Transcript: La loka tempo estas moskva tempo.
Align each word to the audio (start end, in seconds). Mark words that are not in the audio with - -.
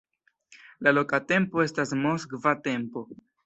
La 0.87 0.93
loka 0.99 1.21
tempo 1.33 1.63
estas 1.67 1.95
moskva 2.03 2.59
tempo. 2.73 3.09